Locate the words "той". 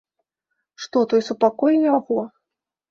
1.13-1.21